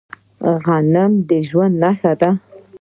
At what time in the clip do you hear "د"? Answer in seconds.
1.29-1.29